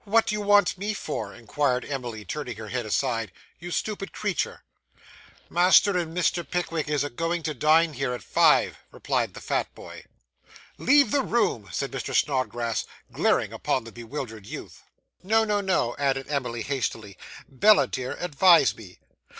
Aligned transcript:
'What 0.00 0.26
do 0.26 0.34
you 0.34 0.40
want 0.40 0.76
me 0.78 0.92
for,' 0.94 1.32
inquired 1.32 1.84
Emily, 1.84 2.24
turning 2.24 2.56
her 2.56 2.70
head 2.70 2.84
aside, 2.84 3.30
'you 3.60 3.70
stupid 3.70 4.10
creature?' 4.12 4.64
'Master 5.48 5.96
and 5.96 6.12
Mr. 6.12 6.44
Pickwick 6.44 6.88
is 6.88 7.04
a 7.04 7.08
going 7.08 7.44
to 7.44 7.54
dine 7.54 7.92
here 7.92 8.12
at 8.12 8.24
five,' 8.24 8.78
replied 8.90 9.32
the 9.34 9.40
fat 9.40 9.72
boy. 9.76 10.04
'Leave 10.76 11.12
the 11.12 11.22
room!' 11.22 11.68
said 11.70 11.92
Mr. 11.92 12.12
Snodgrass, 12.12 12.84
glaring 13.12 13.52
upon 13.52 13.84
the 13.84 13.92
bewildered 13.92 14.44
youth. 14.44 14.82
'No, 15.22 15.44
no, 15.44 15.60
no,' 15.60 15.94
added 16.00 16.28
Emily 16.28 16.62
hastily. 16.62 17.16
'Bella, 17.48 17.86
dear, 17.86 18.16
advise 18.18 18.74
me. 18.76 18.98